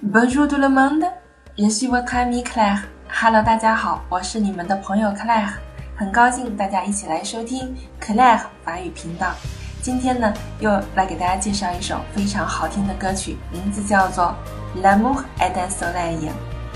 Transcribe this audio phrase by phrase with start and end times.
[0.00, 1.04] Bonjour tout le monde,
[1.58, 2.82] je suis votre ami Claire.
[3.10, 5.50] Hello，大家好，我是你们的朋友 Claire，
[5.96, 9.32] 很高兴大家一起来收听 Claire 法语频道。
[9.82, 14.32] 今天呢，又来给大家介绍一首非常好听的歌曲，名字叫做
[14.80, 16.30] 《L'amour est un soleil》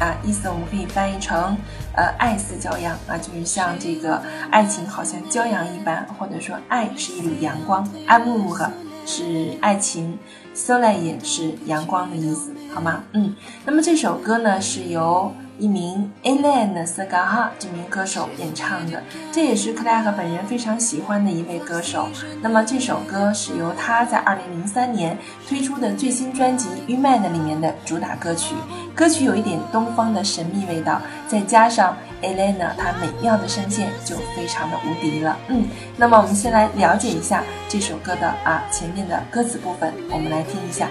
[0.05, 1.57] 啊，意思我们可以翻译成
[1.95, 2.99] 呃，爱似骄阳。
[3.07, 4.21] 啊，就是像这个
[4.51, 8.69] 爱情好像骄阳一般，或者说爱是一缕阳光，Amour。
[9.07, 10.19] 是爱情。
[10.55, 13.05] Soleil 是阳光的意思，好吗？
[13.13, 13.35] 嗯，
[13.65, 22.09] 那么这首歌呢是由一名 Elaine Segaha 这名歌手演唱的，这也是克莱尔本人非常喜欢的一位歌手。
[22.41, 25.17] 那么这首歌是由他在2003年
[25.49, 28.57] 推出的最新专辑《u m a n 里面的主打歌曲，
[28.93, 31.97] 歌曲有一点东方的神秘味道，再加上。
[32.23, 35.37] 艾蕾娜，她美妙的声线就非常的无敌了。
[35.49, 35.65] 嗯，
[35.97, 40.89] 那么我们先来了解一下这首歌的啊前面的歌词部分，我们来听一下。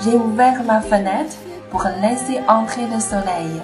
[0.00, 1.26] J'ai ouvert ma fenet
[1.71, 3.61] pour laisser entrer le soleil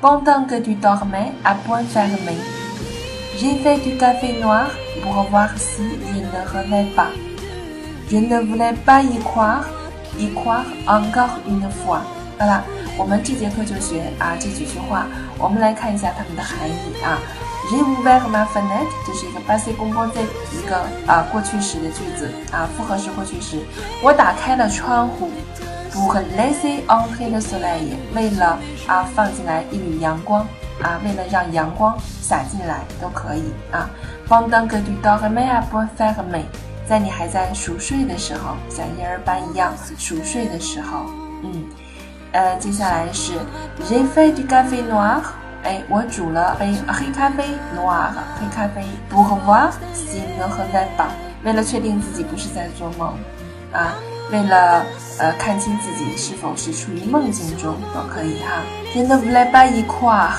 [0.00, 2.36] pendant que tu dormais à point fermé.
[3.38, 4.70] J'ai fait du café noir
[5.02, 7.10] pour voir si je ne rêvais pas.
[8.10, 9.64] Je ne voulais pas y croire,
[10.18, 12.02] y croire encore une fois.
[12.38, 12.64] 好了，
[12.96, 15.06] 我们这节课就学啊这几句话。
[15.38, 17.18] 我们来看一下它们的含义啊。
[17.70, 23.58] J'ai ouvert ma fenêtre，这是一个 passé composé，一个啊过去时的句子啊复合式过去时。
[24.02, 25.30] 我打开了窗户
[25.95, 30.45] ，pour laisser entrer le soleil，为了啊放进来一缕阳光
[30.83, 33.89] 啊，为了让阳光洒进来都可以啊。
[34.27, 36.43] Pendant que tu dormais à point fermé，
[36.87, 41.05] 在你还在熟睡的时候，像婴儿般一样熟睡的时候，
[41.43, 41.65] 嗯。
[42.31, 43.31] 呃，接下来是
[43.87, 45.21] j'ai fait du café noir，
[45.63, 51.07] 哎，我煮了杯黑咖啡，noir 黑咖啡，pour voir si je ne rêvais pas，
[51.45, 53.13] 为了确定自己不是在做梦，
[53.71, 53.95] 啊，
[54.31, 54.85] 为了
[55.19, 58.61] 呃看清自己是否是处于梦境中都可以哈。
[58.93, 60.31] je ne voulais pas y croire，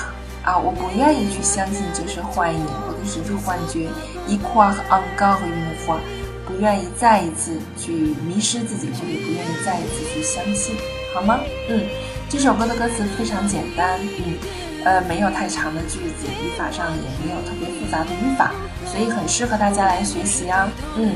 [0.43, 3.87] 啊，我不愿意去相信这是幻影或者是幻觉
[4.27, 5.97] ，y croire encore une fois，
[6.45, 10.75] 不愿意再一次去迷失自己，或者不愿意再一次去相信。
[11.13, 11.39] 好吗？
[11.69, 11.85] 嗯，
[12.29, 14.37] 这首歌的歌词非常简单，嗯，
[14.83, 18.51] 呃，没有太长的句子，语法上也没有特别复杂的语法，
[18.85, 20.69] 所以很适合大家来学习啊。
[20.95, 21.15] 嗯，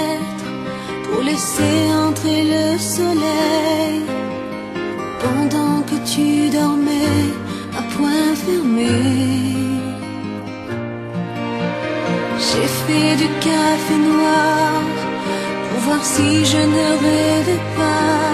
[1.31, 4.01] laisser entrer le soleil
[5.23, 7.23] pendant que tu dormais
[7.79, 8.97] à point fermé.
[12.45, 14.81] J'ai fait du café noir
[15.67, 18.30] pour voir si je ne rêvais pas.